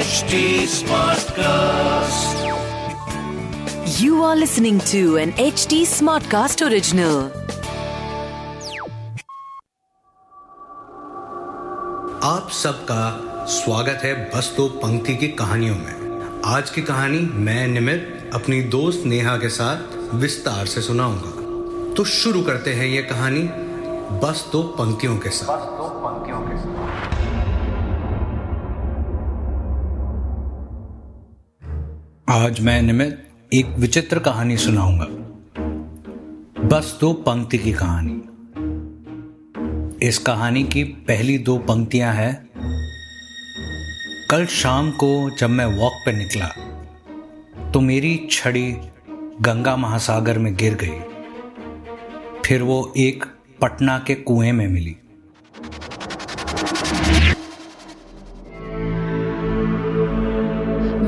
HD 0.00 0.38
Smartcast. 0.72 2.36
You 4.00 4.22
are 4.22 4.34
listening 4.34 4.78
to 4.90 5.00
an 5.18 5.32
HD 5.32 5.80
Smartcast 5.90 6.62
original. 6.66 7.18
आप 12.24 12.48
सबका 12.52 13.02
स्वागत 13.56 14.04
है 14.04 14.14
बस 14.30 14.52
दो 14.56 14.68
पंक्ति 14.84 15.16
की 15.16 15.28
कहानियों 15.42 15.76
में 15.76 16.40
आज 16.54 16.70
की 16.70 16.82
कहानी 16.82 17.20
मैं 17.48 17.66
निमित 17.68 18.30
अपनी 18.34 18.62
दोस्त 18.76 19.06
नेहा 19.06 19.36
के 19.38 19.48
साथ 19.58 20.14
विस्तार 20.22 20.66
से 20.66 20.82
सुनाऊँगा 20.82 21.94
तो 21.94 22.04
शुरू 22.14 22.42
करते 22.42 22.74
हैं 22.74 22.86
ये 22.86 23.02
कहानी 23.12 23.42
बस 24.24 24.48
दो 24.52 24.62
पंक्तियों 24.78 25.16
के 25.18 25.30
साथ 25.40 26.19
आज 32.30 32.60
मैं 32.60 32.80
निमित 32.82 33.52
एक 33.52 33.66
विचित्र 33.78 34.18
कहानी 34.18 34.56
सुनाऊँगा। 34.56 35.06
बस 36.68 36.98
दो 37.00 37.12
पंक्ति 37.22 37.58
की 37.58 37.72
कहानी। 37.72 38.12
इस 40.06 40.18
कहानी 40.18 40.62
की 40.64 40.84
पहली 41.08 41.38
दो 41.38 41.56
पंक्तियाँ 41.58 42.12
हैं, 42.14 42.50
कल 44.30 44.46
शाम 44.46 44.90
को 44.90 45.08
जब 45.30 45.50
मैं 45.50 45.66
वॉक 45.80 45.92
पर 46.06 46.12
निकला 46.12 46.48
तो 47.72 47.80
मेरी 47.80 48.28
छड़ी 48.30 48.72
गंगा 49.40 49.76
महासागर 49.76 50.38
में 50.38 50.54
गिर 50.56 50.74
गई। 50.74 50.98
फिर 52.46 52.62
वो 52.62 52.92
एक 52.96 53.24
पटना 53.60 53.98
के 53.98 54.14
कुएँ 54.14 54.52
में 54.52 54.68
मिली। 54.68 54.96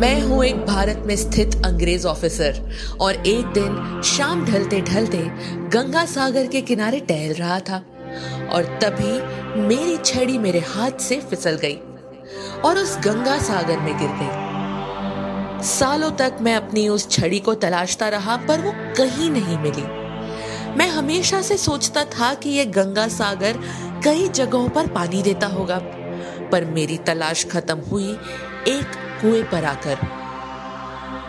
मैं 0.02 0.20
हूँ 0.22 0.44
एक 0.44 0.64
भारत 0.66 1.02
में 1.06 1.14
स्थित 1.16 1.54
अंग्रेज़ 1.66 2.06
ऑफिसर, 2.06 2.56
और 3.00 3.14
एक 3.14 3.46
दिन 3.48 4.00
शाम 4.04 4.44
ढलते 4.44 4.80
ढलते 4.80 5.18
गंगा 5.68 6.04
सागर 6.04 6.46
के 6.46 6.60
किनारे 6.60 7.00
टहल 7.00 7.32
रहा 7.34 7.58
था, 7.60 7.76
और 8.52 8.64
तभी 8.82 9.60
मेरी 9.60 9.96
छड़ी 9.96 10.38
मेरे 10.38 10.60
हाथ 10.68 10.98
से 11.00 11.20
फिसल 11.20 11.58
गई, 11.62 11.76
और 12.64 12.78
उस 12.78 12.96
गंगा 12.98 13.38
सागर 13.40 13.78
में 13.78 13.96
गिर 13.98 14.08
गई। 14.22 15.62
सालों 15.66 16.10
तक 16.16 16.38
मैं 16.40 16.54
अपनी 16.54 16.88
उस 16.88 17.08
छड़ी 17.10 17.38
को 17.40 17.54
तलाशता 17.56 18.08
रहा, 18.08 18.36
पर 18.38 18.60
वो 18.60 18.72
कहीं 18.96 19.30
नहीं 19.30 19.58
मिली। 19.58 19.86
मैं 20.78 20.88
हमेशा 20.88 21.42
से 21.42 21.58
सोचता 21.58 22.04
था 22.10 22.32
कि 22.34 22.50
यह 22.50 22.72
गंगा 22.72 23.06
सागर 23.10 23.60
कई 24.04 24.28
जगहों 24.30 24.68
पर 24.70 24.86
पानी 24.90 25.22
देता 25.22 25.46
होगा, 25.46 25.78
पर 26.52 26.64
मेरी 26.64 26.96
तलाश 27.06 27.46
खत्म 27.52 27.78
हुई 27.90 28.10
एक 28.68 29.00
कुएँ 29.22 29.42
पर 29.42 29.64
आकर। 29.64 29.98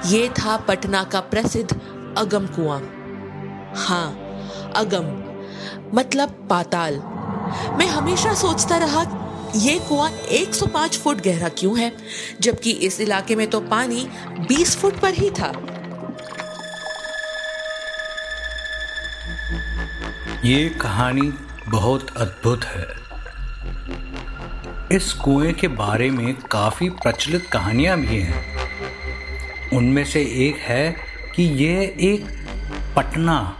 ये 0.05 0.29
था 0.29 0.57
पटना 0.57 1.03
का 1.03 1.19
प्रसिद्ध 1.19 1.71
अगम 2.17 2.47
कुआँ। 2.47 2.79
हाँ 3.75 4.11
अगम 4.75 5.33
मतलब 5.93 6.47
पाताल। 6.49 6.95
मैं 7.77 7.87
हमेशा 7.87 8.33
सोचता 8.33 8.77
रहा, 8.77 9.03
ये 9.55 9.79
कुआँ 9.79 10.11
105 10.11 10.97
फुट 10.97 11.21
गहरा 11.21 11.49
क्यों 11.49 11.79
है? 11.79 11.91
जबकि 12.41 12.71
इस 12.71 13.01
इलाके 13.01 13.35
में 13.35 13.49
तो 13.49 13.59
पानी 13.59 14.09
20 14.47 14.77
फुट 14.77 14.99
पर 14.99 15.13
ही 15.13 15.29
था। 15.29 15.53
ये 20.45 20.69
कहानी 20.69 21.33
बहुत 21.67 22.17
अद्भुत 22.17 22.63
है। 22.63 23.02
इस 24.93 25.13
कुएँ 25.13 25.53
के 25.53 25.67
बारे 25.67 26.11
में 26.11 26.35
काफ़ी 26.35 26.89
प्रचलित 26.89 27.45
कहानियाँ 27.45 27.99
भी 27.99 28.19
हैं। 28.19 28.43
उनमें 29.73 30.05
से 30.05 30.21
एक 30.21 30.55
है 30.55 30.95
कि 31.35 31.43
यह 31.43 31.95
एक 31.99 32.25
पटना, 32.95 33.55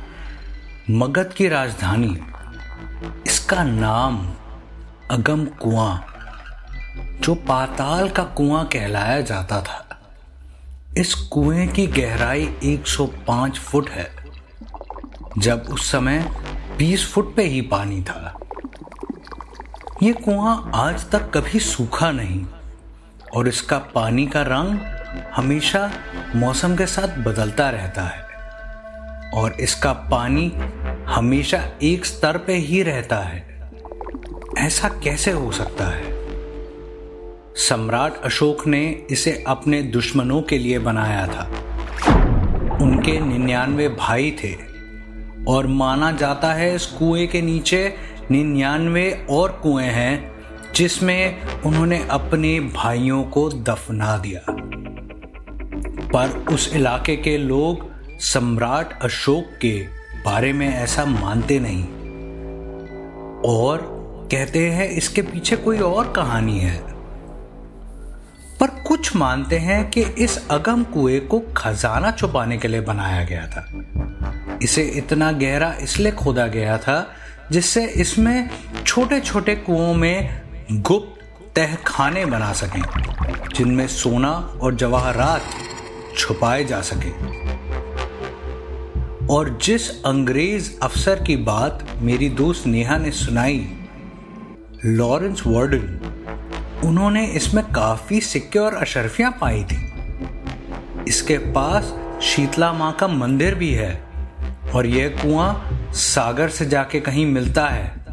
मगध 0.90 1.34
की 1.34 1.48
राजधानी। 1.48 2.20
इसका 3.28 3.64
नाम 3.64 4.30
अगम 5.12 5.46
कुआँ, 5.46 6.06
जो 7.22 7.36
पाताल 7.36 8.10
का 8.10 8.24
कुआँ 8.24 8.66
कहलाया 8.66 9.22
जाता 9.22 9.62
था। 9.62 10.00
इस 10.98 11.14
कुएँ 11.14 11.68
की 11.68 11.88
गहराई 11.88 12.56
105 12.64 13.60
फुट 13.60 13.90
है, 13.90 14.12
जब 15.38 15.66
उस 15.70 15.92
समय 15.92 16.32
20 16.78 17.14
फुट 17.14 17.36
पे 17.36 17.44
ही 17.44 17.62
पानी 17.62 18.02
था। 18.02 18.40
ये 20.04 20.14
कुआँ 20.14 20.72
आज 20.76 21.10
तक 21.10 21.30
कभी 21.34 21.60
सूखा 21.60 22.12
नहीं, 22.12 22.46
और 23.36 23.48
इसका 23.48 23.78
पानी 23.78 24.26
का 24.28 24.42
रंग 24.42 24.80
हमेशा 25.36 25.92
मौसम 26.36 26.76
के 26.76 26.86
साथ 26.86 27.18
बदलता 27.24 27.70
रहता 27.70 28.02
है, 28.02 28.22
और 29.32 29.54
इसका 29.54 29.94
पानी 29.94 30.52
हमेशा 31.08 31.64
एक 31.84 32.06
स्तर 32.06 32.38
पे 32.38 32.54
ही 32.54 32.84
रहता 32.84 33.18
है। 33.18 33.72
ऐसा 34.58 34.90
कैसे 34.90 35.32
हो 35.32 35.52
सकता 35.52 35.86
है? 35.86 36.04
सम्राट 37.56 38.22
अशोक 38.24 38.68
ने 38.68 39.06
इसे 39.10 39.44
अपने 39.48 39.82
दुश्मनों 39.82 40.42
के 40.42 40.58
लिए 40.58 40.80
बनाया 40.80 41.28
था। 41.28 41.48
उनके 42.82 43.20
निन्यानवे 43.20 43.90
भाई 43.90 44.32
थे, 44.44 44.56
और 45.48 45.68
माना 45.68 46.12
जाता 46.12 46.54
है 46.54 46.76
इस 46.76 46.86
कुएँ 46.86 47.28
के 47.28 47.42
नीचे 47.42 48.13
निन्यानवे 48.32 49.26
और 49.30 49.60
कुएँ 49.64 49.86
हैं, 49.86 50.34
जिसमें 50.76 51.42
उन्होंने 51.66 52.08
अपने 52.12 52.60
भाइयों 52.60 53.24
को 53.24 53.50
दफना 53.50 54.18
दिया। 54.18 54.42
पर 56.08 56.46
उस 56.54 56.76
इलाके 56.76 57.16
के 57.16 57.38
लोग 57.38 57.92
सम्राट 58.20 59.04
अशोक 59.04 59.46
के 59.62 59.88
बारे 60.26 60.54
में 60.54 60.74
ऐसा 60.74 61.06
मानते 61.06 61.60
नहीं। 61.60 61.84
और 63.40 64.04
कहते 64.32 64.70
हैं, 64.70 64.90
इसके 64.90 65.22
पीछे 65.22 65.56
कोई 65.56 65.80
और 65.80 66.12
कहानी 66.12 66.60
है। 66.60 66.94
पर 68.60 68.68
कुछ 68.68 69.16
मानते 69.16 69.58
हैं 69.58 69.90
कि 69.90 70.02
इस 70.02 70.50
अगम 70.52 70.84
कुएँ 70.84 71.20
को 71.20 71.40
खजाना 71.58 72.12
छुपाने 72.12 72.58
के 72.58 72.68
लिए 72.68 72.82
बनाया 72.82 73.24
गया 73.24 73.48
था। 73.48 73.74
इसे 74.62 74.84
इतना 74.84 75.32
गहरा 75.32 75.74
इसलिए 75.82 76.12
खोदा 76.12 76.48
गया 76.48 76.78
था 76.78 77.12
जिससे 77.52 77.86
इसमें 77.86 78.50
छोटे 78.86 79.20
छोटे 79.20 79.56
कुओं 79.56 79.94
में 79.94 80.42
गुप्त 80.72 81.22
तह 81.56 81.76
खाने 81.88 82.26
बना 82.26 82.52
सकें, 82.54 82.82
जिनमें 83.56 83.88
सोना 83.88 84.32
और 84.62 84.76
जवाहरात 84.76 85.42
छुपाए 86.18 86.64
जा 86.64 86.82
सके। 86.82 87.12
और 89.34 89.58
जिस 89.62 89.90
अंग्रेज़ 90.04 90.72
अफसर 90.84 91.24
की 91.24 91.36
बात 91.36 91.86
मेरी 92.02 92.30
दोस्त 92.30 92.68
नेहा 92.68 92.98
ने 92.98 93.12
सुनाई, 93.12 93.68
लॉरेंस 94.86 95.44
वार्डन, 95.48 96.00
उन्होंने 96.86 97.26
इसमें 97.28 97.64
काफ़ी 97.66 98.22
सिक्के 98.22 98.60
और 98.60 98.74
अशरफियाँ 98.74 99.32
पाई 99.42 99.64
थी। 99.64 99.78
इसके 101.08 101.38
पास 101.38 101.94
शीतला 102.24 102.74
माँ 102.74 102.92
का 102.94 103.08
मंदिर 103.08 103.56
भी 103.56 103.72
है 103.72 103.94
और 104.76 104.86
यह 104.86 105.18
कुआँ 105.22 105.80
सागर 105.94 106.50
से 106.50 106.66
जाके 106.66 107.00
कहीं 107.00 107.26
मिलता 107.26 107.68
है, 107.68 108.06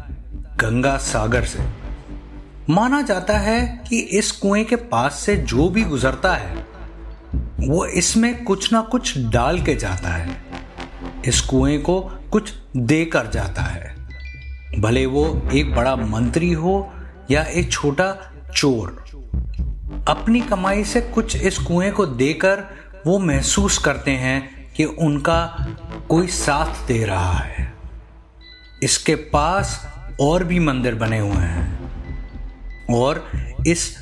गंगा 0.57 0.97
सागर 0.97 1.43
से। 1.43 1.59
माना 2.69 3.01
जाता 3.01 3.37
है 3.37 3.83
कि 3.89 3.99
इस 3.99 4.31
कुएँ 4.31 4.63
के 4.63 4.75
पास 4.75 5.13
से 5.13 5.37
जो 5.37 5.69
भी 5.69 5.83
गुजरता 5.83 6.33
है, 6.33 6.67
वो 7.59 7.85
इसमें 7.85 8.43
कुछ 8.43 8.73
ना 8.73 8.81
कुछ 8.81 9.17
डाल 9.17 9.61
के 9.61 9.75
जाता 9.75 10.09
है। 10.09 10.41
इस 11.25 11.41
कुएँ 11.41 11.77
को 11.77 12.01
कुछ 12.01 12.53
देकर 12.77 13.27
जाता 13.27 13.61
है। 13.61 13.95
भले 14.79 15.05
वो 15.05 15.49
एक 15.53 15.75
बड़ा 15.75 15.95
मंत्री 15.95 16.51
हो 16.51 16.93
या 17.31 17.43
एक 17.43 17.71
छोटा 17.71 18.31
चोर, 18.55 19.05
अपनी 20.07 20.41
कमाई 20.41 20.83
से 20.83 21.01
कुछ 21.01 21.35
इस 21.35 21.57
कुएँ 21.57 21.91
को 21.91 22.05
देकर 22.05 22.63
वो 23.07 23.19
महसूस 23.19 23.77
करते 23.77 24.11
हैं 24.11 24.73
कि 24.73 24.85
उनका 24.85 25.67
कोई 26.09 26.27
साथ 26.27 26.87
दे 26.87 27.05
रहा 27.05 27.33
है। 27.33 27.70
इसके 28.83 29.15
पास 29.15 29.87
और 30.21 30.43
भी 30.43 30.59
मंदिर 30.59 30.95
बने 30.95 31.19
हुए 31.19 31.43
हैं। 31.45 32.87
और 32.93 33.31
इस 33.67 33.97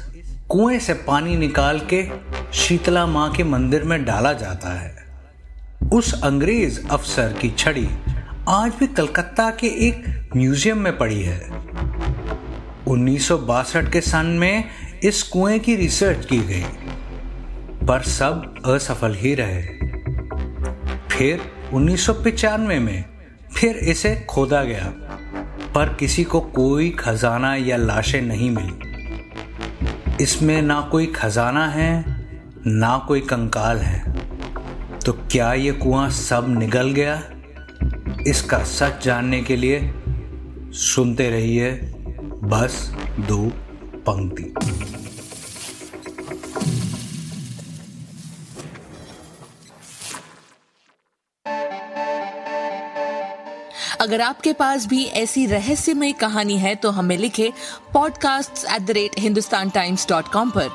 कुएँ 0.50 0.80
से 0.80 0.94
पानी 0.94 1.36
निकाल 1.38 1.80
के 1.94 2.10
शीतला 2.54 3.06
माँ 3.06 3.32
के 3.32 3.44
मंदिर 3.44 3.84
में 3.84 4.06
डाला 4.06 4.34
जाता 4.34 4.80
है। 4.80 4.96
उस 5.94 6.22
अंग्रेज़ 6.24 6.88
अफसर 6.88 7.34
की 7.34 7.50
छड़ी 7.50 7.88
आज 8.50 8.72
भी 8.80 8.88
कलकत्ता 8.88 9.50
के 9.52 9.68
एक 9.68 10.30
म्यूज़ियम 10.38 10.78
में 10.78 10.98
पड़ी 10.98 11.22
है। 11.22 11.40
उन्नीस 12.88 13.28
सौ 13.28 13.38
बासठ 13.38 13.92
के 13.92 14.02
सन 14.02 14.26
में 14.26 14.64
इस 15.04 15.24
कुएँ 15.24 15.60
की 15.60 15.76
रिसर्च 15.76 16.26
की 16.26 16.40
गई, 16.40 16.64
पर 17.86 18.02
सब 18.02 18.64
असफल 18.66 19.16
ही 19.16 19.36
रहे। 19.36 19.64
फिर 21.12 21.42
उन्नीस 21.74 22.06
सौ 22.06 22.14
पंचानवे 22.14 22.80
में 22.80 23.06
फिर 23.58 23.76
इसे 23.76 24.16
खोदा 24.30 24.64
गया, 24.64 24.86
पर 25.76 25.96
किसी 26.00 26.24
को 26.24 26.40
कोई 26.40 26.90
खजाना 26.90 27.56
या 27.56 27.78
लाशें 27.78 28.22
नहीं 28.22 28.52
मिली। 28.52 30.24
इसमें 30.24 30.62
ना 30.62 30.82
कोई 30.82 31.06
खजाना 31.06 31.68
है, 31.68 32.04
ना 32.68 32.98
कोई 33.08 33.22
कंकाल 33.22 33.78
है। 33.78 34.00
तो 35.00 35.14
क्या 35.32 35.54
ये 35.54 35.72
कुआँ 35.72 36.10
सब 36.10 36.46
निगल 36.50 36.90
गया? 36.90 37.22
इसका 38.28 38.64
सच 38.64 39.06
जानने 39.06 39.42
के 39.42 39.56
लिए 39.56 39.94
सुनते 40.74 41.30
रहिए 41.30 41.72
बस 42.44 42.96
दो 43.20 43.46
पंक्ति। 44.00 44.54
अगर 54.02 54.22
आपके 54.22 54.54
पास 54.54 54.86
भी 54.86 55.06
ऐसी 55.06 55.46
रहस्यमय 55.46 56.12
कहानी 56.12 56.58
है 56.58 56.76
तो 56.76 56.92
हमें 56.92 57.18
लिखे 57.18 57.54
podcast 57.94 58.66
at 58.66 58.82
the 58.82 58.92
rate 58.92 59.20
Hindustan 59.20 59.70
Times 59.70 60.10
dot 60.10 60.28
com 60.28 60.50
पर। 60.50 60.70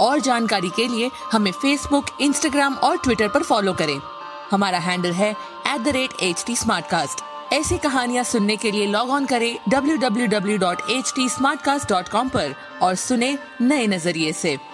और 0.00 0.20
जानकारी 0.20 0.68
के 0.68 0.88
लिए 0.88 1.10
हमें 1.32 1.52
फेसबुक 1.52 2.06
इंस्टाग्राम 2.20 2.74
और 2.74 2.96
ट्विटर 2.96 3.28
पर 3.28 3.42
फॉलो 3.42 3.72
करें। 3.72 4.00
हमारा 4.50 4.78
हैंडल 4.78 5.12
है 5.12 5.36
at 5.66 5.80
the 5.80 5.88
rate 5.88 6.10
H 6.22 6.44
T 6.46 6.56
ऐसी 7.56 7.78
कहानियाँ 7.78 8.24
सुनने 8.24 8.56
के 8.56 8.70
लिए 8.70 8.86
लॉग 8.86 9.10
ऑन 9.10 9.26
करें 9.26 9.58
www.htsmartcast.com 9.68 12.30
पर 12.30 12.54
और 12.82 12.94
सुने 12.94 13.38
नए 13.60 13.86
नज़रिए 13.86 14.32
से। 14.32 14.73